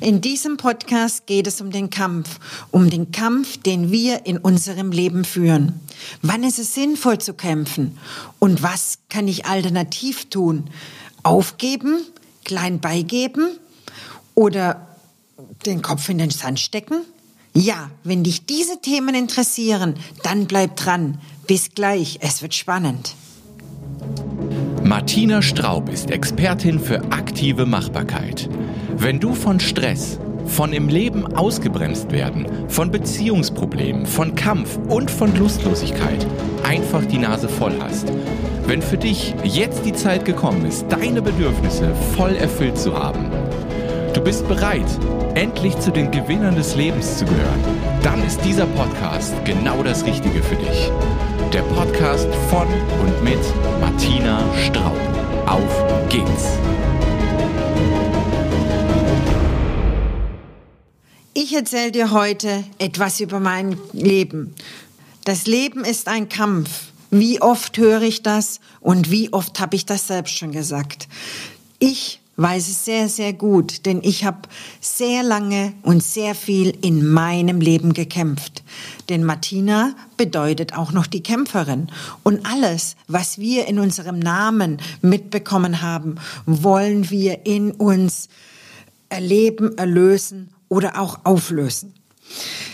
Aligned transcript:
In 0.00 0.20
diesem 0.20 0.56
Podcast 0.56 1.26
geht 1.26 1.46
es 1.46 1.60
um 1.60 1.70
den 1.70 1.90
Kampf, 1.90 2.38
um 2.70 2.90
den 2.90 3.12
Kampf, 3.12 3.58
den 3.58 3.90
wir 3.90 4.26
in 4.26 4.38
unserem 4.38 4.90
Leben 4.90 5.24
führen. 5.24 5.80
Wann 6.22 6.42
ist 6.42 6.58
es 6.58 6.74
sinnvoll 6.74 7.18
zu 7.18 7.34
kämpfen? 7.34 7.98
Und 8.38 8.62
was 8.62 8.98
kann 9.08 9.28
ich 9.28 9.46
alternativ 9.46 10.28
tun? 10.30 10.70
Aufgeben? 11.22 12.00
Klein 12.44 12.80
beigeben? 12.80 13.58
Oder 14.34 14.88
den 15.66 15.82
Kopf 15.82 16.08
in 16.08 16.18
den 16.18 16.30
Sand 16.30 16.60
stecken? 16.60 17.02
Ja, 17.54 17.90
wenn 18.02 18.24
dich 18.24 18.46
diese 18.46 18.80
Themen 18.80 19.14
interessieren, 19.14 19.94
dann 20.24 20.46
bleib 20.46 20.76
dran. 20.76 21.18
Bis 21.46 21.70
gleich, 21.74 22.18
es 22.20 22.42
wird 22.42 22.54
spannend. 22.54 23.14
Martina 24.82 25.40
Straub 25.40 25.88
ist 25.88 26.10
Expertin 26.10 26.80
für 26.80 27.00
aktive 27.12 27.64
Machbarkeit. 27.64 28.48
Wenn 29.04 29.20
du 29.20 29.34
von 29.34 29.60
Stress, 29.60 30.18
von 30.46 30.72
im 30.72 30.88
Leben 30.88 31.26
ausgebremst 31.36 32.10
werden, 32.10 32.46
von 32.68 32.90
Beziehungsproblemen, 32.90 34.06
von 34.06 34.34
Kampf 34.34 34.78
und 34.88 35.10
von 35.10 35.36
Lustlosigkeit 35.36 36.26
einfach 36.62 37.04
die 37.04 37.18
Nase 37.18 37.46
voll 37.46 37.74
hast, 37.80 38.10
wenn 38.66 38.80
für 38.80 38.96
dich 38.96 39.34
jetzt 39.44 39.84
die 39.84 39.92
Zeit 39.92 40.24
gekommen 40.24 40.64
ist, 40.64 40.86
deine 40.88 41.20
Bedürfnisse 41.20 41.94
voll 42.16 42.34
erfüllt 42.36 42.78
zu 42.78 42.98
haben, 42.98 43.30
du 44.14 44.22
bist 44.22 44.48
bereit, 44.48 44.88
endlich 45.34 45.78
zu 45.80 45.90
den 45.90 46.10
Gewinnern 46.10 46.56
des 46.56 46.74
Lebens 46.74 47.18
zu 47.18 47.26
gehören, 47.26 47.60
dann 48.02 48.24
ist 48.24 48.42
dieser 48.42 48.64
Podcast 48.68 49.34
genau 49.44 49.82
das 49.82 50.06
Richtige 50.06 50.42
für 50.42 50.56
dich. 50.56 50.90
Der 51.52 51.62
Podcast 51.74 52.34
von 52.48 52.66
und 53.02 53.22
mit 53.22 53.40
Martina 53.82 54.42
Straub. 54.56 54.96
Auf 55.44 56.08
geht's! 56.08 56.58
Ich 61.44 61.52
erzähle 61.54 61.92
dir 61.92 62.10
heute 62.10 62.64
etwas 62.78 63.20
über 63.20 63.38
mein 63.38 63.76
Leben. 63.92 64.54
Das 65.26 65.46
Leben 65.46 65.84
ist 65.84 66.08
ein 66.08 66.30
Kampf. 66.30 66.70
Wie 67.10 67.42
oft 67.42 67.76
höre 67.76 68.00
ich 68.00 68.22
das 68.22 68.60
und 68.80 69.10
wie 69.10 69.30
oft 69.30 69.60
habe 69.60 69.76
ich 69.76 69.84
das 69.84 70.06
selbst 70.06 70.38
schon 70.38 70.52
gesagt? 70.52 71.06
Ich 71.80 72.22
weiß 72.36 72.66
es 72.68 72.86
sehr, 72.86 73.10
sehr 73.10 73.34
gut, 73.34 73.84
denn 73.84 74.00
ich 74.02 74.24
habe 74.24 74.48
sehr 74.80 75.22
lange 75.22 75.74
und 75.82 76.02
sehr 76.02 76.34
viel 76.34 76.78
in 76.80 77.06
meinem 77.06 77.60
Leben 77.60 77.92
gekämpft. 77.92 78.62
Denn 79.10 79.22
Martina 79.22 79.94
bedeutet 80.16 80.72
auch 80.72 80.92
noch 80.92 81.06
die 81.06 81.22
Kämpferin. 81.22 81.90
Und 82.22 82.46
alles, 82.46 82.96
was 83.06 83.36
wir 83.36 83.66
in 83.66 83.78
unserem 83.78 84.18
Namen 84.18 84.78
mitbekommen 85.02 85.82
haben, 85.82 86.14
wollen 86.46 87.10
wir 87.10 87.44
in 87.44 87.70
uns 87.70 88.30
erleben, 89.10 89.76
erlösen 89.76 90.53
oder 90.74 91.00
auch 91.00 91.20
auflösen. 91.22 91.94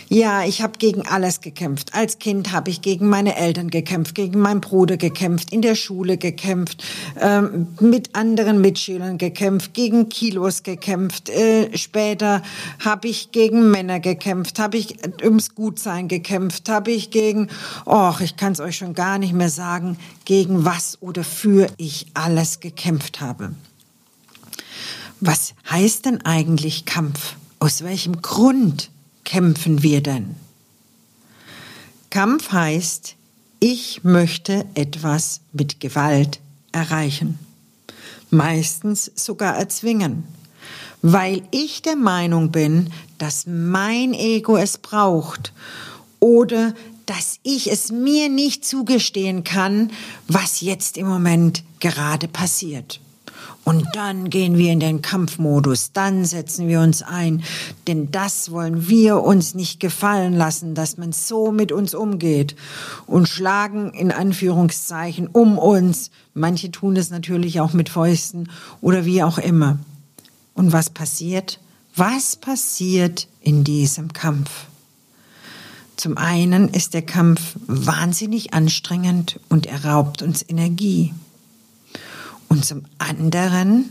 Ja, 0.09 0.43
ich 0.43 0.61
habe 0.61 0.73
gegen 0.77 1.07
alles 1.07 1.39
gekämpft. 1.39 1.93
Als 1.93 2.19
Kind 2.19 2.51
habe 2.51 2.69
ich 2.69 2.81
gegen 2.81 3.07
meine 3.07 3.37
Eltern 3.37 3.69
gekämpft, 3.69 4.15
gegen 4.15 4.39
meinen 4.41 4.59
Bruder 4.59 4.97
gekämpft, 4.97 5.53
in 5.53 5.61
der 5.61 5.75
Schule 5.75 6.17
gekämpft, 6.17 6.83
ähm, 7.19 7.67
mit 7.79 8.13
anderen 8.13 8.59
Mitschülern 8.59 9.17
gekämpft, 9.17 9.73
gegen 9.73 10.09
Kilos 10.09 10.63
gekämpft. 10.63 11.29
Äh, 11.29 11.77
später 11.77 12.41
habe 12.83 13.07
ich 13.07 13.31
gegen 13.31 13.71
Männer 13.71 14.01
gekämpft, 14.01 14.59
habe 14.59 14.77
ich 14.77 14.97
ums 15.23 15.55
Gutsein 15.55 16.09
gekämpft, 16.09 16.67
habe 16.67 16.91
ich 16.91 17.11
gegen, 17.11 17.47
och, 17.85 18.19
ich 18.19 18.35
kann 18.35 18.51
es 18.51 18.59
euch 18.59 18.77
schon 18.77 18.93
gar 18.95 19.17
nicht 19.17 19.33
mehr 19.33 19.49
sagen, 19.49 19.97
gegen 20.25 20.65
was 20.65 20.97
oder 21.01 21.23
für 21.23 21.67
ich 21.77 22.07
alles 22.15 22.59
gekämpft 22.59 23.21
habe. 23.21 23.53
Was 25.21 25.53
heißt 25.69 26.05
denn 26.05 26.25
eigentlich 26.25 26.85
Kampf? 26.85 27.35
Aus 27.61 27.83
welchem 27.83 28.23
Grund 28.23 28.89
kämpfen 29.23 29.83
wir 29.83 30.01
denn? 30.01 30.35
Kampf 32.09 32.51
heißt, 32.51 33.15
ich 33.59 34.03
möchte 34.03 34.65
etwas 34.73 35.41
mit 35.53 35.79
Gewalt 35.79 36.39
erreichen. 36.71 37.37
Meistens 38.31 39.11
sogar 39.13 39.57
erzwingen, 39.57 40.23
weil 41.03 41.43
ich 41.51 41.83
der 41.83 41.97
Meinung 41.97 42.51
bin, 42.51 42.91
dass 43.19 43.45
mein 43.45 44.15
Ego 44.15 44.57
es 44.57 44.79
braucht 44.79 45.53
oder 46.19 46.73
dass 47.05 47.37
ich 47.43 47.71
es 47.71 47.91
mir 47.91 48.27
nicht 48.29 48.65
zugestehen 48.65 49.43
kann, 49.43 49.91
was 50.27 50.61
jetzt 50.61 50.97
im 50.97 51.05
Moment 51.05 51.61
gerade 51.79 52.27
passiert. 52.27 52.99
Und 53.63 53.85
dann 53.93 54.29
gehen 54.29 54.57
wir 54.57 54.71
in 54.71 54.79
den 54.79 55.01
Kampfmodus, 55.01 55.91
dann 55.93 56.25
setzen 56.25 56.67
wir 56.67 56.79
uns 56.79 57.03
ein, 57.03 57.43
denn 57.87 58.09
das 58.09 58.49
wollen 58.49 58.89
wir 58.89 59.21
uns 59.21 59.53
nicht 59.53 59.79
gefallen 59.79 60.33
lassen, 60.33 60.73
dass 60.73 60.97
man 60.97 61.11
so 61.11 61.51
mit 61.51 61.71
uns 61.71 61.93
umgeht 61.93 62.55
und 63.05 63.29
schlagen 63.29 63.93
in 63.93 64.11
Anführungszeichen 64.11 65.27
um 65.27 65.59
uns. 65.59 66.09
Manche 66.33 66.71
tun 66.71 66.95
es 66.95 67.11
natürlich 67.11 67.59
auch 67.59 67.73
mit 67.73 67.89
Fäusten 67.89 68.49
oder 68.81 69.05
wie 69.05 69.21
auch 69.21 69.37
immer. 69.37 69.77
Und 70.55 70.73
was 70.73 70.89
passiert? 70.89 71.59
Was 71.95 72.35
passiert 72.35 73.27
in 73.41 73.63
diesem 73.63 74.11
Kampf? 74.13 74.49
Zum 75.97 76.17
einen 76.17 76.67
ist 76.69 76.95
der 76.95 77.03
Kampf 77.03 77.55
wahnsinnig 77.67 78.55
anstrengend 78.55 79.39
und 79.49 79.67
er 79.67 79.85
raubt 79.85 80.23
uns 80.23 80.43
Energie. 80.47 81.13
Und 82.51 82.65
zum 82.65 82.83
anderen 82.97 83.89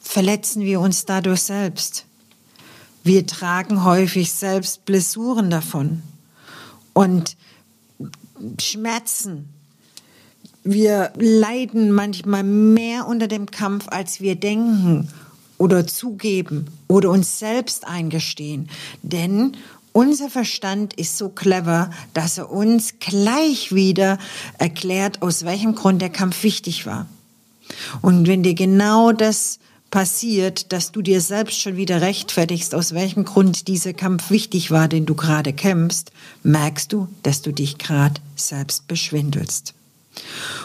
verletzen 0.00 0.62
wir 0.62 0.80
uns 0.80 1.04
dadurch 1.04 1.42
selbst. 1.42 2.06
Wir 3.04 3.26
tragen 3.26 3.84
häufig 3.84 4.32
selbst 4.32 4.86
Blessuren 4.86 5.50
davon 5.50 6.02
und 6.94 7.36
Schmerzen. 8.58 9.50
Wir 10.64 11.12
leiden 11.18 11.92
manchmal 11.92 12.42
mehr 12.42 13.06
unter 13.06 13.28
dem 13.28 13.50
Kampf, 13.50 13.88
als 13.88 14.22
wir 14.22 14.36
denken 14.36 15.10
oder 15.58 15.86
zugeben 15.86 16.68
oder 16.88 17.10
uns 17.10 17.38
selbst 17.38 17.86
eingestehen. 17.86 18.70
Denn 19.02 19.58
unser 19.92 20.30
Verstand 20.30 20.94
ist 20.94 21.18
so 21.18 21.28
clever, 21.28 21.90
dass 22.14 22.38
er 22.38 22.50
uns 22.50 22.94
gleich 22.98 23.74
wieder 23.74 24.16
erklärt, 24.56 25.20
aus 25.20 25.44
welchem 25.44 25.74
Grund 25.74 26.00
der 26.00 26.08
Kampf 26.08 26.42
wichtig 26.44 26.86
war. 26.86 27.06
Und 28.02 28.26
wenn 28.26 28.42
dir 28.42 28.54
genau 28.54 29.12
das 29.12 29.58
passiert, 29.90 30.72
dass 30.72 30.92
du 30.92 31.02
dir 31.02 31.20
selbst 31.20 31.60
schon 31.60 31.76
wieder 31.76 32.00
rechtfertigst, 32.02 32.74
aus 32.74 32.92
welchem 32.92 33.24
Grund 33.24 33.68
dieser 33.68 33.94
Kampf 33.94 34.30
wichtig 34.30 34.70
war, 34.70 34.88
den 34.88 35.06
du 35.06 35.14
gerade 35.14 35.52
kämpfst, 35.52 36.12
merkst 36.42 36.92
du, 36.92 37.08
dass 37.22 37.42
du 37.42 37.52
dich 37.52 37.78
gerade 37.78 38.20
selbst 38.36 38.86
beschwindelst. 38.86 39.74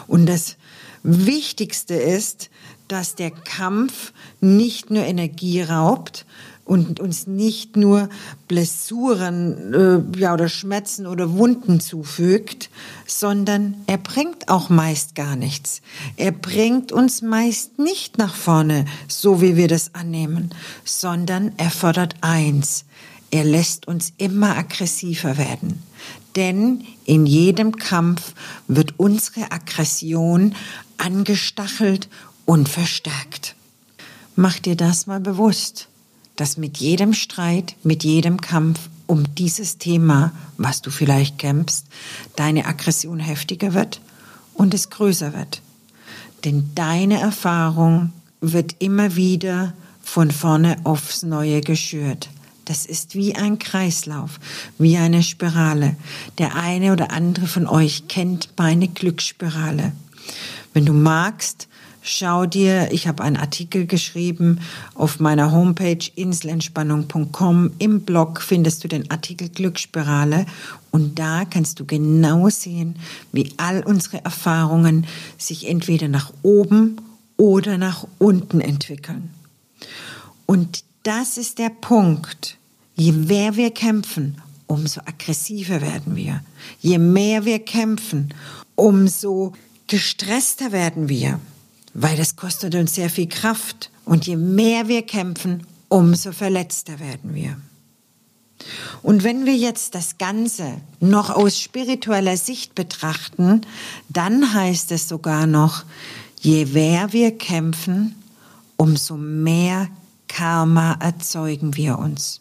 Und 0.06 0.26
das 0.26 0.56
Wichtigste 1.02 1.94
ist, 1.94 2.50
dass 2.88 3.14
der 3.14 3.30
Kampf 3.30 4.12
nicht 4.40 4.90
nur 4.90 5.04
Energie 5.04 5.62
raubt, 5.62 6.26
und 6.64 6.98
uns 6.98 7.26
nicht 7.26 7.76
nur 7.76 8.08
Blessuren 8.48 9.74
äh, 9.74 10.18
ja, 10.18 10.32
oder 10.32 10.48
Schmerzen 10.48 11.06
oder 11.06 11.32
Wunden 11.34 11.80
zufügt, 11.80 12.70
sondern 13.06 13.74
er 13.86 13.98
bringt 13.98 14.48
auch 14.48 14.70
meist 14.70 15.14
gar 15.14 15.36
nichts. 15.36 15.82
Er 16.16 16.32
bringt 16.32 16.90
uns 16.90 17.22
meist 17.22 17.78
nicht 17.78 18.18
nach 18.18 18.34
vorne, 18.34 18.86
so 19.08 19.42
wie 19.42 19.56
wir 19.56 19.68
das 19.68 19.94
annehmen, 19.94 20.50
sondern 20.84 21.52
er 21.58 21.70
fördert 21.70 22.14
eins. 22.22 22.84
Er 23.30 23.44
lässt 23.44 23.86
uns 23.86 24.12
immer 24.16 24.56
aggressiver 24.56 25.36
werden. 25.36 25.82
Denn 26.36 26.84
in 27.04 27.26
jedem 27.26 27.76
Kampf 27.76 28.34
wird 28.68 28.94
unsere 28.98 29.52
Aggression 29.52 30.54
angestachelt 30.98 32.08
und 32.44 32.68
verstärkt. 32.68 33.54
Mach 34.34 34.58
dir 34.58 34.76
das 34.76 35.06
mal 35.06 35.20
bewusst 35.20 35.88
dass 36.36 36.56
mit 36.56 36.78
jedem 36.78 37.12
Streit, 37.12 37.76
mit 37.82 38.04
jedem 38.04 38.40
Kampf 38.40 38.80
um 39.06 39.34
dieses 39.34 39.78
Thema, 39.78 40.32
was 40.56 40.82
du 40.82 40.90
vielleicht 40.90 41.38
kämpfst, 41.38 41.86
deine 42.36 42.66
Aggression 42.66 43.20
heftiger 43.20 43.74
wird 43.74 44.00
und 44.54 44.74
es 44.74 44.90
größer 44.90 45.34
wird. 45.34 45.60
Denn 46.44 46.70
deine 46.74 47.20
Erfahrung 47.20 48.12
wird 48.40 48.76
immer 48.78 49.16
wieder 49.16 49.74
von 50.02 50.30
vorne 50.30 50.76
aufs 50.84 51.22
Neue 51.22 51.60
geschürt. 51.60 52.28
Das 52.64 52.86
ist 52.86 53.14
wie 53.14 53.34
ein 53.34 53.58
Kreislauf, 53.58 54.40
wie 54.78 54.96
eine 54.96 55.22
Spirale. 55.22 55.96
Der 56.38 56.56
eine 56.56 56.92
oder 56.92 57.10
andere 57.10 57.46
von 57.46 57.66
euch 57.66 58.08
kennt 58.08 58.50
meine 58.56 58.88
Glücksspirale. 58.88 59.92
Wenn 60.72 60.86
du 60.86 60.92
magst, 60.92 61.68
Schau 62.06 62.44
dir, 62.44 62.92
ich 62.92 63.08
habe 63.08 63.22
einen 63.24 63.38
Artikel 63.38 63.86
geschrieben 63.86 64.60
auf 64.94 65.20
meiner 65.20 65.52
Homepage 65.52 66.06
inselentspannung.com. 66.14 67.70
Im 67.78 68.02
Blog 68.02 68.42
findest 68.42 68.84
du 68.84 68.88
den 68.88 69.10
Artikel 69.10 69.48
Glücksspirale 69.48 70.44
und 70.90 71.18
da 71.18 71.46
kannst 71.46 71.80
du 71.80 71.86
genau 71.86 72.50
sehen, 72.50 72.96
wie 73.32 73.54
all 73.56 73.82
unsere 73.82 74.22
Erfahrungen 74.22 75.06
sich 75.38 75.66
entweder 75.66 76.08
nach 76.08 76.30
oben 76.42 76.98
oder 77.38 77.78
nach 77.78 78.06
unten 78.18 78.60
entwickeln. 78.60 79.30
Und 80.44 80.84
das 81.04 81.38
ist 81.38 81.58
der 81.58 81.70
Punkt. 81.70 82.58
Je 82.96 83.12
mehr 83.12 83.56
wir 83.56 83.70
kämpfen, 83.70 84.42
umso 84.66 85.00
aggressiver 85.00 85.80
werden 85.80 86.16
wir. 86.16 86.42
Je 86.80 86.98
mehr 86.98 87.46
wir 87.46 87.60
kämpfen, 87.60 88.34
umso 88.74 89.54
gestresster 89.86 90.70
werden 90.70 91.08
wir, 91.08 91.40
weil 91.94 92.16
das 92.16 92.36
kostet 92.36 92.74
uns 92.74 92.94
sehr 92.94 93.08
viel 93.08 93.28
Kraft. 93.28 93.90
Und 94.04 94.26
je 94.26 94.36
mehr 94.36 94.88
wir 94.88 95.02
kämpfen, 95.02 95.66
umso 95.88 96.32
verletzter 96.32 97.00
werden 97.00 97.34
wir. 97.34 97.56
Und 99.02 99.24
wenn 99.24 99.46
wir 99.46 99.56
jetzt 99.56 99.94
das 99.94 100.18
Ganze 100.18 100.80
noch 101.00 101.30
aus 101.30 101.60
spiritueller 101.60 102.36
Sicht 102.36 102.74
betrachten, 102.74 103.62
dann 104.08 104.54
heißt 104.54 104.92
es 104.92 105.08
sogar 105.08 105.46
noch, 105.46 105.84
je 106.40 106.66
mehr 106.66 107.12
wir 107.12 107.36
kämpfen, 107.36 108.14
umso 108.76 109.16
mehr 109.16 109.88
Karma 110.28 110.94
erzeugen 111.00 111.76
wir 111.76 111.98
uns. 111.98 112.40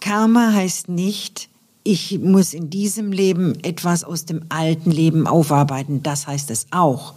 Karma 0.00 0.52
heißt 0.52 0.88
nicht, 0.88 1.48
ich 1.88 2.18
muss 2.18 2.52
in 2.52 2.68
diesem 2.68 3.12
Leben 3.12 3.54
etwas 3.64 4.04
aus 4.04 4.26
dem 4.26 4.42
alten 4.50 4.90
Leben 4.90 5.26
aufarbeiten. 5.26 6.02
Das 6.02 6.26
heißt 6.26 6.50
es 6.50 6.66
auch. 6.70 7.14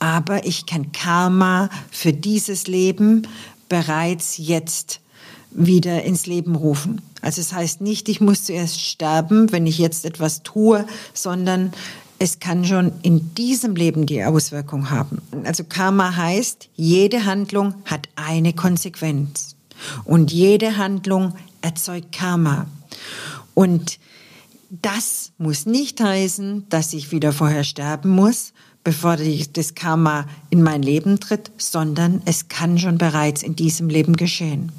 Aber 0.00 0.44
ich 0.44 0.66
kann 0.66 0.92
Karma 0.92 1.70
für 1.90 2.12
dieses 2.12 2.66
Leben 2.66 3.26
bereits 3.70 4.36
jetzt 4.36 5.00
wieder 5.50 6.02
ins 6.02 6.26
Leben 6.26 6.56
rufen. 6.56 7.00
Also 7.22 7.40
es 7.40 7.54
heißt 7.54 7.80
nicht, 7.80 8.10
ich 8.10 8.20
muss 8.20 8.44
zuerst 8.44 8.82
sterben, 8.82 9.50
wenn 9.50 9.66
ich 9.66 9.78
jetzt 9.78 10.04
etwas 10.04 10.42
tue, 10.42 10.86
sondern 11.14 11.72
es 12.18 12.38
kann 12.38 12.66
schon 12.66 12.92
in 13.00 13.34
diesem 13.34 13.74
Leben 13.76 14.04
die 14.04 14.22
Auswirkung 14.22 14.90
haben. 14.90 15.22
Also 15.44 15.64
Karma 15.64 16.14
heißt, 16.14 16.68
jede 16.76 17.24
Handlung 17.24 17.76
hat 17.86 18.10
eine 18.16 18.52
Konsequenz 18.52 19.56
und 20.04 20.32
jede 20.32 20.76
Handlung 20.76 21.32
erzeugt 21.62 22.12
Karma. 22.12 22.66
Und 23.54 23.98
das 24.70 25.32
muss 25.38 25.66
nicht 25.66 26.00
heißen, 26.00 26.66
dass 26.68 26.92
ich 26.92 27.12
wieder 27.12 27.32
vorher 27.32 27.64
sterben 27.64 28.10
muss, 28.10 28.52
bevor 28.84 29.16
das 29.16 29.74
Karma 29.74 30.26
in 30.50 30.62
mein 30.62 30.82
Leben 30.82 31.20
tritt, 31.20 31.50
sondern 31.58 32.22
es 32.24 32.48
kann 32.48 32.78
schon 32.78 32.98
bereits 32.98 33.42
in 33.42 33.54
diesem 33.54 33.88
Leben 33.88 34.16
geschehen. 34.16 34.72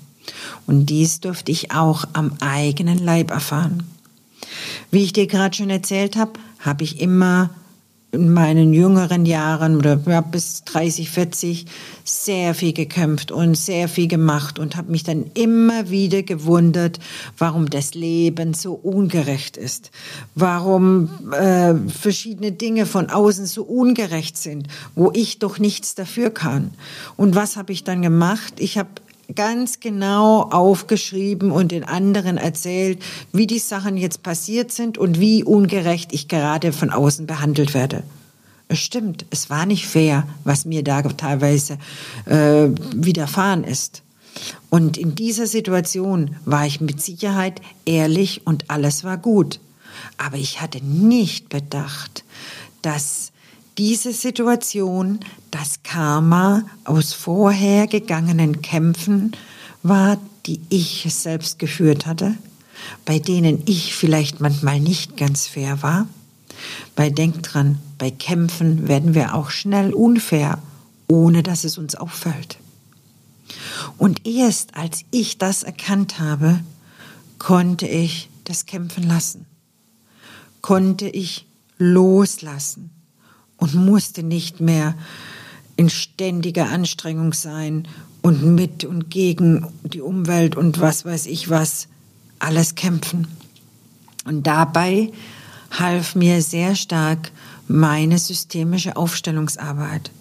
Und 0.67 0.87
dies 0.87 1.19
durfte 1.19 1.51
ich 1.51 1.71
auch 1.71 2.05
am 2.13 2.33
eigenen 2.39 2.97
Leib 2.97 3.31
erfahren. 3.31 3.83
Wie 4.91 5.03
ich 5.03 5.13
dir 5.13 5.27
gerade 5.27 5.55
schon 5.55 5.69
erzählt 5.69 6.15
habe, 6.15 6.33
habe 6.59 6.83
ich 6.83 6.99
immer 6.99 7.49
in 8.13 8.31
meinen 8.31 8.73
jüngeren 8.73 9.25
Jahren 9.25 9.75
oder 9.75 9.95
bis 10.21 10.63
30, 10.65 11.09
40 11.09 11.65
sehr 12.03 12.53
viel 12.53 12.71
gekämpft 12.71 13.31
und 13.31 13.55
sehr 13.55 13.89
viel 13.89 14.07
gemacht 14.07 14.59
und 14.59 14.75
habe 14.75 14.91
mich 14.91 15.03
dann 15.03 15.25
immer 15.33 15.89
wieder 15.89 16.21
gewundert, 16.21 16.99
warum 17.39 17.71
das 17.71 17.95
Leben 17.95 18.53
so 18.53 18.73
ungerecht 18.73 19.57
ist, 19.57 19.89
warum 20.35 21.09
äh, 21.31 21.73
verschiedene 21.89 22.51
Dinge 22.51 22.85
von 22.85 23.09
außen 23.09 23.47
so 23.47 23.63
ungerecht 23.63 24.37
sind, 24.37 24.67
wo 24.93 25.11
ich 25.11 25.39
doch 25.39 25.57
nichts 25.57 25.95
dafür 25.95 26.29
kann. 26.29 26.71
Und 27.17 27.33
was 27.33 27.57
habe 27.57 27.73
ich 27.73 27.83
dann 27.83 28.03
gemacht? 28.03 28.53
Ich 28.59 28.77
habe 28.77 28.89
ganz 29.35 29.79
genau 29.79 30.43
aufgeschrieben 30.43 31.51
und 31.51 31.71
den 31.71 31.83
anderen 31.83 32.37
erzählt, 32.37 33.01
wie 33.31 33.47
die 33.47 33.59
Sachen 33.59 33.97
jetzt 33.97 34.23
passiert 34.23 34.71
sind 34.71 34.97
und 34.97 35.19
wie 35.19 35.43
ungerecht 35.43 36.13
ich 36.13 36.27
gerade 36.27 36.73
von 36.73 36.89
außen 36.89 37.27
behandelt 37.27 37.73
werde. 37.73 38.03
Es 38.67 38.79
stimmt, 38.79 39.25
es 39.29 39.49
war 39.49 39.65
nicht 39.65 39.85
fair, 39.87 40.27
was 40.43 40.65
mir 40.65 40.83
da 40.83 41.01
teilweise 41.01 41.77
äh, 42.25 42.69
widerfahren 42.95 43.63
ist. 43.63 44.03
Und 44.69 44.97
in 44.97 45.15
dieser 45.15 45.45
Situation 45.45 46.35
war 46.45 46.65
ich 46.65 46.81
mit 46.81 47.01
Sicherheit 47.01 47.61
ehrlich 47.85 48.47
und 48.47 48.69
alles 48.69 49.03
war 49.03 49.17
gut. 49.17 49.59
Aber 50.17 50.37
ich 50.37 50.61
hatte 50.61 50.83
nicht 50.83 51.49
bedacht, 51.49 52.23
dass 52.81 53.32
diese 53.77 54.13
Situation 54.13 55.19
das 55.51 55.81
Karma 55.83 56.63
aus 56.83 57.13
vorhergegangenen 57.13 58.61
Kämpfen 58.61 59.35
war, 59.81 60.17
die 60.45 60.61
ich 60.69 61.05
selbst 61.09 61.59
geführt 61.59 62.05
hatte, 62.05 62.35
bei 63.05 63.19
denen 63.19 63.63
ich 63.65 63.95
vielleicht 63.95 64.39
manchmal 64.39 64.79
nicht 64.79 65.17
ganz 65.17 65.47
fair 65.47 65.81
war. 65.81 66.07
Bei 66.95 67.09
Denk 67.09 67.43
dran, 67.43 67.79
bei 67.97 68.11
Kämpfen 68.11 68.87
werden 68.87 69.15
wir 69.15 69.33
auch 69.33 69.49
schnell 69.49 69.93
unfair, 69.93 70.59
ohne 71.07 71.43
dass 71.43 71.63
es 71.63 71.77
uns 71.77 71.95
auffällt. 71.95 72.57
Und 73.97 74.27
erst 74.27 74.75
als 74.75 75.03
ich 75.11 75.37
das 75.37 75.63
erkannt 75.63 76.19
habe, 76.19 76.59
konnte 77.39 77.87
ich 77.87 78.29
das 78.43 78.65
Kämpfen 78.65 79.03
lassen, 79.03 79.45
konnte 80.61 81.07
ich 81.09 81.45
loslassen 81.77 82.92
und 83.63 83.75
musste 83.75 84.23
nicht 84.23 84.59
mehr 84.59 84.93
in 85.77 85.89
ständiger 85.89 86.69
Anstrengung 86.69 87.31
sein 87.31 87.87
und 88.21 88.43
mit 88.43 88.83
und 88.83 89.09
gegen 89.09 89.67
die 89.83 90.01
Umwelt 90.01 90.57
und 90.57 90.81
was 90.81 91.05
weiß 91.05 91.27
ich 91.27 91.49
was 91.49 91.87
alles 92.39 92.75
kämpfen. 92.75 93.25
Und 94.25 94.45
dabei 94.47 95.13
half 95.71 96.13
mir 96.13 96.41
sehr 96.41 96.75
stark 96.75 97.31
meine 97.69 98.19
systemische 98.19 98.97
Aufstellungsarbeit. 98.97 100.11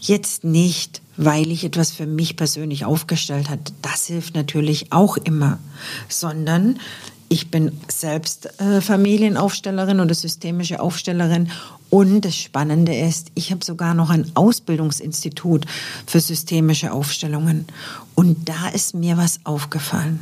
Jetzt 0.00 0.42
nicht, 0.42 1.02
weil 1.16 1.52
ich 1.52 1.62
etwas 1.62 1.92
für 1.92 2.06
mich 2.06 2.34
persönlich 2.34 2.84
aufgestellt 2.84 3.48
hat, 3.48 3.72
das 3.80 4.06
hilft 4.06 4.34
natürlich 4.34 4.92
auch 4.92 5.16
immer, 5.16 5.60
sondern 6.08 6.80
ich 7.28 7.50
bin 7.50 7.72
selbst 7.88 8.60
äh, 8.60 8.80
Familienaufstellerin 8.80 10.00
oder 10.00 10.14
systemische 10.14 10.80
Aufstellerin 10.80 11.50
und 11.88 12.24
das 12.24 12.36
Spannende 12.36 12.94
ist, 12.94 13.28
ich 13.34 13.52
habe 13.52 13.64
sogar 13.64 13.94
noch 13.94 14.10
ein 14.10 14.30
Ausbildungsinstitut 14.34 15.66
für 16.06 16.20
systemische 16.20 16.92
Aufstellungen. 16.92 17.66
Und 18.14 18.48
da 18.48 18.68
ist 18.68 18.94
mir 18.94 19.16
was 19.16 19.40
aufgefallen. 19.44 20.20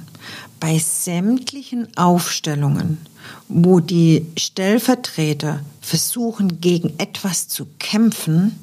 Bei 0.61 0.79
sämtlichen 0.79 1.89
Aufstellungen, 1.97 2.99
wo 3.49 3.81
die 3.81 4.27
Stellvertreter 4.37 5.61
versuchen, 5.81 6.61
gegen 6.61 6.99
etwas 6.99 7.49
zu 7.49 7.67
kämpfen, 7.79 8.59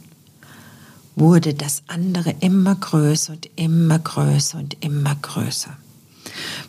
wurde 1.16 1.54
das 1.54 1.84
andere 1.88 2.36
immer 2.40 2.76
größer 2.76 3.34
und 3.34 3.50
immer 3.56 4.00
größer 4.00 4.60
und 4.60 4.78
immer 4.82 5.16
größer. 5.16 5.76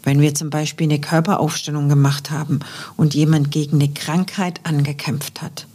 Wenn 0.02 0.20
wir 0.20 0.34
zum 0.34 0.50
Beispiel 0.50 0.86
eine 0.86 1.00
Körperaufstellung 1.00 1.88
gemacht 1.88 2.30
haben 2.30 2.60
und 2.96 3.14
jemand 3.14 3.50
gegen 3.50 3.80
eine 3.80 3.92
Krankheit 3.92 4.60
angekämpft 4.64 5.42
hat, 5.42 5.66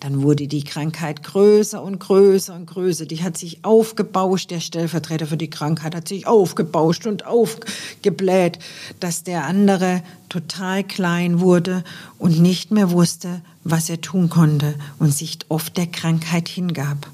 dann 0.00 0.22
wurde 0.22 0.48
die 0.48 0.64
Krankheit 0.64 1.22
größer 1.22 1.82
und 1.82 1.98
größer 2.00 2.54
und 2.54 2.66
größer. 2.66 3.04
Die 3.04 3.22
hat 3.22 3.36
sich 3.36 3.64
aufgebauscht, 3.66 4.50
der 4.50 4.60
Stellvertreter 4.60 5.26
für 5.26 5.36
die 5.36 5.50
Krankheit 5.50 5.94
hat 5.94 6.08
sich 6.08 6.26
aufgebauscht 6.26 7.06
und 7.06 7.26
aufgebläht, 7.26 8.58
dass 8.98 9.24
der 9.24 9.44
andere 9.44 10.02
total 10.30 10.84
klein 10.84 11.40
wurde 11.40 11.84
und 12.18 12.40
nicht 12.40 12.70
mehr 12.70 12.90
wusste, 12.90 13.42
was 13.62 13.90
er 13.90 14.00
tun 14.00 14.30
konnte 14.30 14.74
und 14.98 15.12
sich 15.12 15.38
oft 15.50 15.76
der 15.76 15.86
Krankheit 15.86 16.48
hingab. 16.48 17.06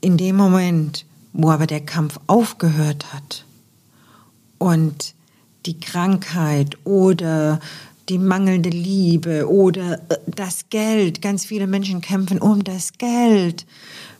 In 0.00 0.16
dem 0.16 0.34
Moment, 0.34 1.06
wo 1.32 1.50
aber 1.50 1.68
der 1.68 1.80
Kampf 1.80 2.18
aufgehört 2.26 3.12
hat 3.12 3.44
und 4.58 5.14
die 5.66 5.78
Krankheit 5.78 6.76
oder 6.84 7.60
die 8.08 8.18
mangelnde 8.18 8.70
Liebe 8.70 9.48
oder 9.48 9.94
äh, 10.08 10.18
das 10.26 10.66
Geld. 10.70 11.22
Ganz 11.22 11.44
viele 11.44 11.66
Menschen 11.66 12.00
kämpfen 12.00 12.38
um 12.38 12.64
das 12.64 12.92
Geld. 12.98 13.66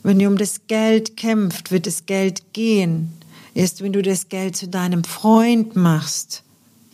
Wenn 0.02 0.18
du 0.18 0.26
um 0.26 0.38
das 0.38 0.62
Geld 0.66 1.16
kämpft, 1.16 1.70
wird 1.70 1.87
das 1.87 2.06
Geld 2.06 2.52
gehen. 2.52 3.12
Erst 3.54 3.82
wenn 3.82 3.92
du 3.92 4.02
das 4.02 4.28
Geld 4.28 4.56
zu 4.56 4.68
deinem 4.68 5.04
Freund 5.04 5.76
machst, 5.76 6.42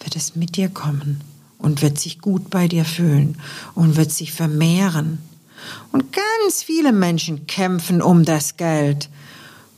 wird 0.01 0.17
es 0.17 0.35
mit 0.35 0.57
dir 0.57 0.69
kommen 0.69 1.21
und 1.59 1.83
wird 1.83 1.99
sich 1.99 2.21
gut 2.21 2.51
bei 2.51 2.69
dir 2.69 2.85
fühlen 2.85 3.37
und 3.75 3.97
wird 3.97 4.11
sich 4.11 4.33
vermehren. 4.33 5.19
Und 5.93 6.13
ganz 6.13 6.63
viele 6.63 6.93
Menschen 6.93 7.47
kämpfen 7.47 8.01
um 8.03 8.25
das 8.25 8.57
Geld, 8.57 9.09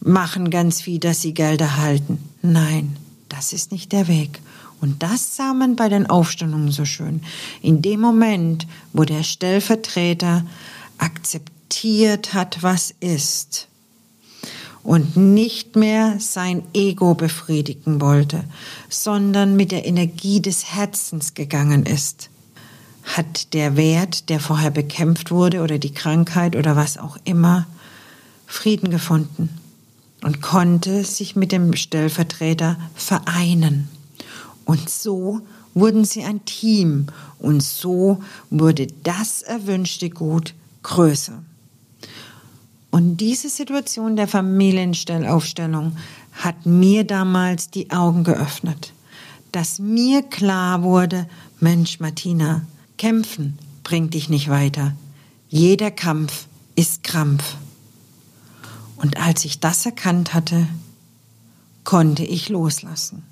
machen 0.01 0.51
ganz 0.51 0.81
viel, 0.81 0.99
dass 0.99 1.23
sie 1.23 1.35
Geld 1.35 1.61
erhalten. 1.61 2.19
Nein, 2.43 2.97
das 3.29 3.53
ist 3.53 3.73
nicht 3.73 3.93
der 3.93 4.09
Weg. 4.09 4.41
Und 4.81 5.03
das 5.03 5.37
sah 5.37 5.53
man 5.53 5.77
bei 5.77 5.89
den 5.89 6.09
Aufstellungen 6.09 6.73
so 6.73 6.85
schön. 6.85 7.23
In 7.61 7.83
dem 7.83 8.01
Moment, 8.01 8.67
wo 8.93 9.05
der 9.05 9.23
Stellvertreter 9.23 10.45
akzeptiert 10.99 12.33
hat, 12.35 12.63
was 12.63 12.95
ist 13.01 13.69
und 14.83 15.17
nicht 15.17 15.77
mehr 15.77 16.17
sein 16.19 16.63
Ego 16.73 17.15
befriedigen 17.15 18.01
wollte, 18.01 18.45
sondern 18.89 19.55
mit 19.55 19.73
der 19.73 19.87
Energie 19.87 20.41
des 20.41 20.73
Herzens 20.73 21.35
gegangen 21.35 21.85
ist, 21.85 22.31
hat 23.05 23.53
der 23.53 23.77
Wert, 23.77 24.29
der 24.31 24.41
vorher 24.41 24.71
bekämpft 24.71 25.31
wurde 25.31 25.63
oder 25.63 25.79
die 25.79 25.93
Krankheit 25.93 26.57
oder 26.57 26.77
was 26.77 26.97
auch 26.97 27.19
immer, 27.25 27.67
Frieden 28.47 28.91
gefunden. 28.91 29.51
und 30.23 30.43
konnte 30.43 31.05
sich 31.05 31.35
mit 31.35 31.51
dem 31.51 31.75
Stellvertreter 31.75 32.77
vereinen. 32.95 33.89
Und 34.71 34.89
so 34.89 35.41
wurden 35.75 36.05
sie 36.05 36.23
ein 36.23 36.45
Team 36.45 37.07
und 37.41 37.61
so 37.61 38.23
wurde 38.51 38.87
das 39.03 39.43
erwünschte 39.43 40.11
Gut 40.11 40.55
größer. 40.85 41.43
Und 42.93 43.17
diese 43.17 43.49
Situation 43.49 44.15
der 44.15 44.29
Familienstellaufstellung 44.29 45.97
hat 46.35 46.67
mir 46.67 47.03
damals 47.03 47.71
die 47.71 47.91
Augen 47.91 48.23
geöffnet, 48.23 48.93
dass 49.51 49.81
mir 49.81 50.23
klar 50.23 50.85
wurde, 50.85 51.29
Mensch, 51.59 51.99
Martina, 51.99 52.65
kämpfen 52.97 53.59
bringt 53.83 54.15
dich 54.15 54.29
nicht 54.29 54.49
weiter. 54.49 54.95
Jeder 55.49 55.91
Kampf 55.91 56.47
ist 56.77 57.03
Krampf. 57.03 57.57
Und 58.99 59.17
als 59.17 59.45
ich 59.45 59.59
das 59.59 59.85
erkannt 59.85 60.33
hatte, 60.33 60.69
konnte 61.83 62.23
ich 62.23 62.49
loslassen. 62.49 63.25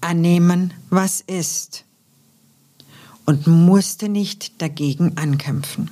Annehmen, 0.00 0.72
was 0.90 1.20
ist. 1.20 1.84
Und 3.26 3.46
musste 3.46 4.08
nicht 4.08 4.60
dagegen 4.60 5.16
ankämpfen. 5.16 5.90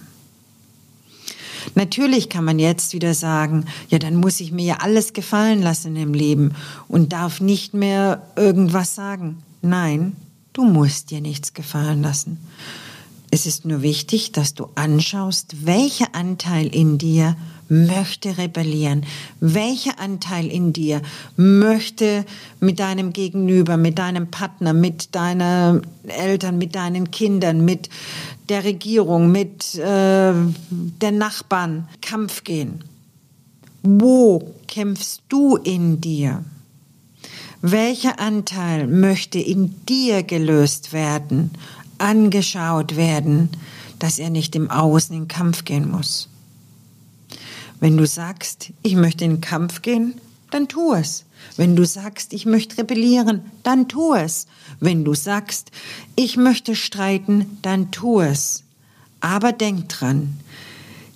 Natürlich 1.75 2.29
kann 2.29 2.45
man 2.45 2.59
jetzt 2.59 2.93
wieder 2.93 3.15
sagen, 3.15 3.67
ja, 3.89 3.99
dann 3.99 4.17
muss 4.17 4.41
ich 4.41 4.53
mir 4.53 4.65
ja 4.65 4.77
alles 4.81 5.13
gefallen 5.13 5.63
lassen 5.63 5.97
im 5.97 6.15
Leben 6.15 6.55
und 6.89 7.13
darf 7.13 7.41
nicht 7.41 7.75
mehr 7.75 8.23
irgendwas 8.37 8.95
sagen. 8.95 9.43
Nein, 9.63 10.17
du 10.53 10.65
musst 10.65 11.11
dir 11.11 11.21
nichts 11.21 11.55
gefallen 11.55 12.03
lassen. 12.03 12.39
Es 13.31 13.45
ist 13.45 13.65
nur 13.65 13.83
wichtig, 13.83 14.33
dass 14.33 14.55
du 14.55 14.69
anschaust, 14.75 15.67
welcher 15.67 16.15
Anteil 16.15 16.67
in 16.75 16.97
dir 16.97 17.37
möchte 17.69 18.39
rebellieren, 18.39 19.05
welcher 19.41 19.99
Anteil 19.99 20.47
in 20.47 20.73
dir 20.73 21.03
möchte 21.37 22.25
mit 22.61 22.79
deinem 22.79 23.13
Gegenüber, 23.13 23.77
mit 23.77 23.99
deinem 23.99 24.31
Partner, 24.31 24.73
mit 24.73 25.15
deinen 25.15 25.83
Eltern, 26.07 26.59
mit 26.59 26.75
deinen 26.75 27.11
Kindern, 27.11 27.65
mit 27.65 27.89
der 28.49 28.65
Regierung, 28.65 29.31
mit 29.31 29.75
äh, 29.75 30.33
den 30.71 31.19
Nachbarn 31.19 31.89
Kampf 32.01 32.45
gehen. 32.45 32.85
Wo 33.83 34.55
kämpfst 34.67 35.23
du 35.29 35.57
in 35.57 36.01
dir? 36.01 36.45
Welcher 37.61 38.21
Anteil 38.21 38.87
möchte 38.87 39.39
in 39.39 39.75
dir 39.87 40.23
gelöst 40.23 40.93
werden 40.93 41.51
angeschaut 41.99 42.97
werden, 42.97 43.51
dass 43.99 44.19
er 44.19 44.31
nicht 44.31 44.55
im 44.57 44.71
Außen 44.71 45.15
in 45.15 45.29
Kampf 45.29 45.65
gehen 45.65 45.91
muss. 45.91 46.29
Wenn 47.81 47.97
du 47.97 48.07
sagst, 48.07 48.73
ich 48.83 48.95
möchte 48.97 49.25
in 49.25 49.33
den 49.33 49.41
Kampf 49.41 49.83
gehen, 49.83 50.15
dann 50.51 50.69
tu 50.69 50.95
es. 50.95 51.25
Wenn 51.57 51.77
du 51.77 51.85
sagst, 51.85 52.33
ich 52.33 52.47
möchte 52.47 52.79
rebellieren, 52.79 53.43
dann 53.63 53.89
tu 53.89 54.15
es. 54.15 54.47
Wenn 54.81 55.05
du 55.05 55.15
sagst, 55.15 55.71
ich 56.17 56.37
möchte 56.37 56.75
streiten, 56.75 57.59
dann 57.63 57.91
tu 57.91 58.21
es. 58.21 58.65
Aber 59.21 59.53
denk 59.53 59.89
dran, 59.89 60.41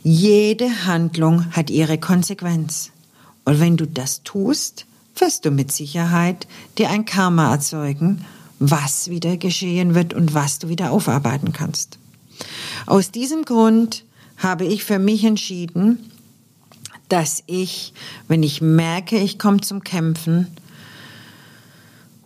jede 0.02 0.87
Handlung 0.87 1.52
hat 1.52 1.71
ihre 1.71 1.99
Konsequenz. 1.99 2.90
Und 3.45 3.61
wenn 3.61 3.76
du 3.76 3.87
das 3.87 4.23
tust, 4.23 4.87
wirst 5.16 5.45
du 5.45 5.50
mit 5.50 5.73
Sicherheit 5.73 6.47
dir 6.78 6.90
ein 6.90 7.04
Karma 7.04 7.52
erzeugen 7.52 8.25
was 8.71 9.11
wieder 9.11 9.37
geschehen 9.37 9.97
wird 9.97 10.14
und 10.14 10.35
was 10.35 10.61
du 10.61 10.69
wieder 10.69 10.92
aufarbeiten 10.92 11.52
kannst. 11.52 11.99
Aus 12.87 13.11
diesem 13.11 13.45
Grund 13.45 14.04
habe 14.37 14.64
ich 14.64 14.85
für 14.85 15.00
mich 15.00 15.25
entschieden, 15.25 16.12
dass 17.12 17.42
ich, 17.47 17.92
wenn 18.26 18.42
ich 18.42 18.62
merke, 18.62 19.19
ich 19.19 19.38
komme 19.38 19.61
zum 19.61 19.85
Kämpfen 19.85 20.47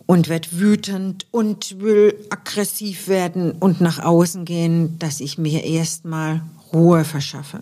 und 0.05 0.29
werde 0.29 0.47
wütend 0.53 1.27
und 1.31 1.81
will 1.81 2.15
aggressiv 2.29 3.09
werden 3.09 3.51
und 3.51 3.81
nach 3.81 3.99
außen 3.99 4.45
gehen, 4.45 4.97
dass 4.97 5.19
ich 5.19 5.37
mir 5.37 5.65
erstmal 5.65 6.41
Ruhe 6.71 7.03
verschaffe. 7.03 7.59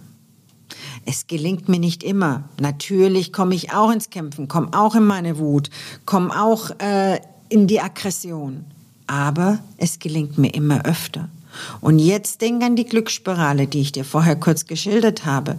Es 1.04 1.26
gelingt 1.26 1.68
mir 1.68 1.80
nicht 1.80 2.04
immer. 2.04 2.44
Natürlich 2.60 3.34
komme 3.34 3.56
ich 3.56 3.74
auch 3.74 3.92
ins 3.92 4.12
Kämpfen, 4.12 4.48
komme 4.48 4.70
auch 4.74 4.94
in 4.94 5.06
meine 5.06 5.40
Wut, 5.40 5.72
komme 6.06 6.40
auch 6.40 6.80
äh, 6.80 7.20
in 7.50 7.66
die 7.66 7.82
Aggression. 7.82 8.66
Aber 9.08 9.60
es 9.78 9.98
gelingt 9.98 10.38
mir 10.38 10.54
immer 10.54 10.86
öfter. 10.86 11.30
Und 11.82 11.98
jetzt 11.98 12.42
denk 12.42 12.64
an 12.64 12.76
die 12.76 12.86
Glücksspirale, 12.86 13.66
die 13.66 13.82
ich 13.82 13.92
dir 13.92 14.06
vorher 14.06 14.36
kurz 14.36 14.68
geschildert 14.68 15.26
habe. 15.26 15.58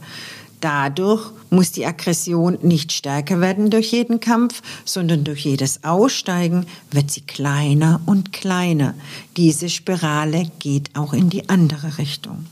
Dadurch 0.61 1.31
muss 1.51 1.73
die 1.73 1.87
Aggression 1.87 2.59
nicht 2.63 2.93
stärker 2.93 3.41
werden 3.41 3.71
durch 3.71 3.93
jeden 3.93 4.21
Kampf, 4.21 4.63
sondern 4.85 5.25
durch 5.25 5.45
jedes 5.45 5.85
Aussteigen 5.85 6.67
wird 6.91 7.11
sie 7.11 7.21
kleiner 7.21 8.01
und 8.07 8.33
kleiner. 8.33 8.95
Diese 9.37 9.69
Spirale 9.69 10.51
geht 10.59 10.97
auch 10.97 11.13
in 11.13 11.29
die 11.29 11.49
andere 11.49 11.99
Richtung. 11.99 12.47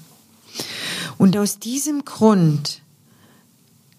Und 1.16 1.36
aus 1.36 1.58
diesem 1.58 2.04
Grund 2.04 2.82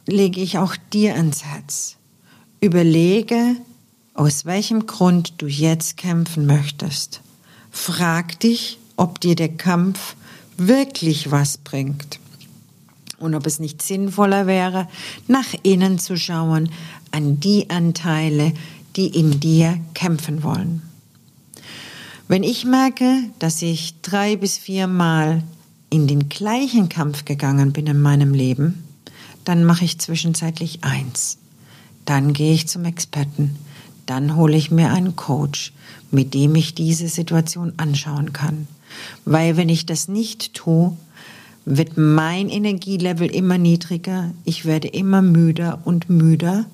lege 0.05 0.41
ich 0.41 0.59
auch 0.59 0.75
dir 0.93 1.15
ans 1.15 1.43
Herz. 1.43 1.95
Überlege, 2.62 3.55
aus 4.13 4.45
welchem 4.45 4.85
Grund 4.85 5.33
du 5.38 5.47
jetzt 5.47 5.97
kämpfen 5.97 6.45
möchtest. 6.45 7.21
Frag 7.71 8.39
dich, 8.39 8.77
ob 8.97 9.19
dir 9.19 9.35
der 9.35 9.50
Kampf 9.50 10.15
wirklich 10.57 11.31
was 11.31 11.57
bringt 11.57 12.19
und 13.19 13.36
ob 13.36 13.45
es 13.45 13.60
nicht 13.60 13.81
sinnvoller 13.81 14.48
wäre, 14.48 14.88
nach 15.27 15.53
innen 15.63 16.00
zu 16.00 16.17
schauen, 16.17 16.69
an 17.12 17.39
die 17.39 17.69
Anteile, 17.69 18.53
die 18.95 19.07
in 19.07 19.39
dir 19.39 19.79
kämpfen 19.93 20.43
wollen. 20.43 20.81
Wenn 22.27 22.43
ich 22.43 22.65
merke, 22.65 23.24
dass 23.39 23.62
ich 23.62 24.01
drei 24.01 24.36
bis 24.36 24.57
viermal 24.57 25.43
in 25.89 26.07
den 26.07 26.29
gleichen 26.29 26.89
Kampf 26.89 27.25
gegangen 27.25 27.72
bin 27.72 27.88
in 27.88 28.01
meinem 28.01 28.34
Leben, 28.34 28.84
dann 29.43 29.63
mache 29.63 29.86
ich 29.86 30.00
zwischenzeitlich 30.00 30.84
eins. 30.84 31.38
Dann 32.05 32.34
gehe 32.34 32.53
ich 32.53 32.67
zum 32.67 32.86
Experten 32.86 33.55
dann 34.05 34.36
hole 34.36 34.55
ich 34.55 34.72
mir 34.72 34.91
einen 34.91 35.15
Coach, 35.15 35.74
mit 36.12 36.34
dem 36.34 36.55
ich 36.55 36.75
diese 36.75 37.07
Situation 37.07 37.74
anschauen 37.77 38.34
kann. 38.34 38.67
Weil 39.25 39.57
wenn 39.57 39.69
ich 39.69 39.86
das 39.86 40.07
nicht 40.07 40.53
tue, 40.53 40.95
wird 41.65 41.98
mein 41.98 42.50
Energielevel 42.50 43.34
immer 43.34 43.57
niedriger, 43.57 44.31
ich 44.43 44.65
werde 44.65 44.88
immer 44.88 45.22
müder 45.22 45.81
und 45.84 46.10
müder 46.10 46.65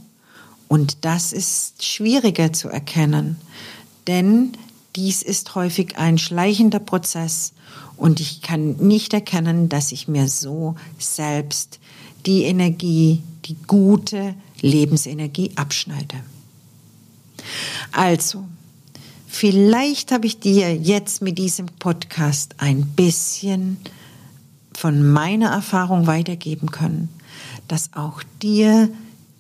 und 0.68 1.06
das 1.06 1.34
ist 1.34 1.84
schwieriger 1.84 2.52
zu 2.54 2.70
erkennen, 2.70 3.38
denn 4.08 4.52
dies 4.96 5.22
ist 5.22 5.56
häufig 5.56 5.98
ein 5.98 6.18
schleichender 6.18 6.80
Prozess 6.80 7.54
und 7.96 8.20
ich 8.20 8.42
kann 8.42 8.76
nicht 8.78 9.14
erkennen, 9.14 9.70
dass 9.70 9.94
ich 9.94 10.10
mir 10.10 10.28
so 10.28 10.76
selbst 10.98 11.80
die 12.26 12.44
Energie, 12.44 13.24
die 13.46 13.56
gute 13.68 14.36
Lebensenergie 14.60 15.52
abschneide. 15.56 16.18
Also, 17.92 18.44
vielleicht 19.28 20.12
habe 20.12 20.28
ich 20.28 20.40
dir 20.40 20.76
jetzt 20.76 21.22
mit 21.22 21.38
diesem 21.38 21.68
Podcast 21.80 22.56
ein 22.58 22.86
bisschen 22.88 23.78
von 24.74 25.12
meiner 25.12 25.50
Erfahrung 25.50 26.08
weitergeben 26.08 26.72
können, 26.72 27.10
dass 27.68 27.94
auch 27.94 28.24
dir 28.42 28.90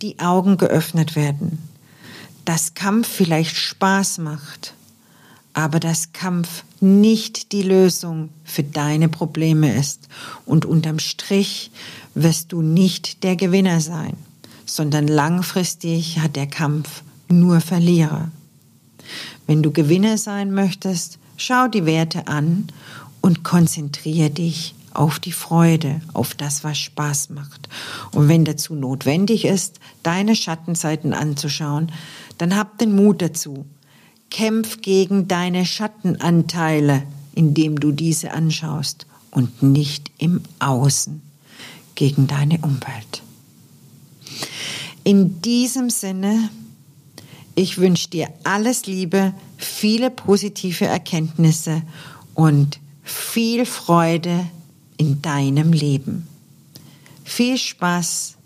die 0.01 0.19
Augen 0.19 0.57
geöffnet 0.57 1.15
werden, 1.15 1.59
dass 2.45 2.73
Kampf 2.73 3.07
vielleicht 3.07 3.55
Spaß 3.55 4.17
macht, 4.19 4.73
aber 5.53 5.79
dass 5.79 6.13
Kampf 6.13 6.63
nicht 6.79 7.51
die 7.51 7.61
Lösung 7.61 8.29
für 8.43 8.63
deine 8.63 9.09
Probleme 9.09 9.75
ist 9.75 10.07
und 10.45 10.65
unterm 10.65 10.99
Strich 10.99 11.71
wirst 12.15 12.51
du 12.51 12.61
nicht 12.61 13.23
der 13.23 13.35
Gewinner 13.35 13.81
sein, 13.81 14.15
sondern 14.65 15.07
langfristig 15.07 16.19
hat 16.19 16.35
der 16.35 16.47
Kampf 16.47 17.03
nur 17.27 17.61
Verlierer. 17.61 18.31
Wenn 19.47 19.61
du 19.61 19.71
Gewinner 19.71 20.17
sein 20.17 20.51
möchtest, 20.51 21.19
schau 21.37 21.67
die 21.67 21.85
Werte 21.85 22.27
an 22.27 22.67
und 23.21 23.43
konzentriere 23.43 24.29
dich 24.29 24.75
auf 24.93 25.19
die 25.19 25.31
Freude, 25.31 26.01
auf 26.13 26.35
das, 26.35 26.63
was 26.63 26.77
Spaß 26.77 27.29
macht. 27.29 27.69
Und 28.13 28.27
wenn 28.27 28.45
dazu 28.45 28.75
notwendig 28.75 29.45
ist, 29.45 29.79
deine 30.03 30.35
Schattenseiten 30.35 31.13
anzuschauen, 31.13 31.91
dann 32.37 32.55
hab 32.55 32.77
den 32.77 32.95
Mut 32.95 33.21
dazu. 33.21 33.65
Kämpf 34.29 34.81
gegen 34.81 35.27
deine 35.27 35.65
Schattenanteile, 35.65 37.03
indem 37.35 37.79
du 37.79 37.91
diese 37.91 38.31
anschaust 38.31 39.05
und 39.29 39.61
nicht 39.61 40.11
im 40.17 40.41
Außen 40.59 41.21
gegen 41.95 42.27
deine 42.27 42.59
Umwelt. 42.59 43.23
In 45.03 45.41
diesem 45.41 45.89
Sinne 45.89 46.49
ich 47.55 47.77
wünsche 47.77 48.09
dir 48.09 48.29
alles 48.43 48.85
Liebe, 48.85 49.33
viele 49.57 50.09
positive 50.09 50.85
Erkenntnisse 50.85 51.81
und 52.33 52.79
viel 53.03 53.65
Freude 53.65 54.47
in 55.01 55.21
deinem 55.23 55.73
Leben. 55.73 56.27
Viel 57.23 57.57
Spaß, 57.57 58.37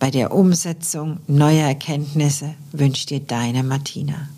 bei 0.00 0.10
der 0.10 0.34
Umsetzung 0.34 1.18
neuer 1.28 1.68
Erkenntnisse 1.68 2.54
wünscht 2.72 3.10
dir 3.10 3.20
deine 3.20 3.62
Martina. 3.62 4.28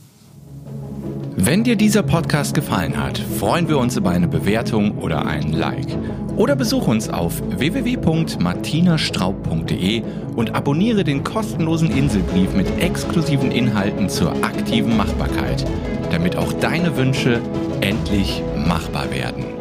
Wenn 1.34 1.64
dir 1.64 1.76
dieser 1.76 2.02
Podcast 2.02 2.52
gefallen 2.52 3.02
hat, 3.02 3.16
freuen 3.16 3.70
wir 3.70 3.78
uns 3.78 3.96
über 3.96 4.10
eine 4.10 4.28
Bewertung 4.28 4.98
oder 4.98 5.24
ein 5.24 5.54
Like. 5.54 5.96
Oder 6.36 6.56
besuch 6.56 6.88
uns 6.88 7.08
auf 7.08 7.40
www.martinastraub.de 7.58 10.02
und 10.36 10.54
abonniere 10.54 11.04
den 11.04 11.24
kostenlosen 11.24 11.90
Inselbrief 11.90 12.52
mit 12.52 12.68
exklusiven 12.82 13.50
Inhalten 13.50 14.10
zur 14.10 14.44
aktiven 14.44 14.94
Machbarkeit, 14.94 15.64
damit 16.10 16.36
auch 16.36 16.52
deine 16.52 16.98
Wünsche 16.98 17.40
endlich 17.80 18.42
machbar 18.66 19.10
werden. 19.10 19.51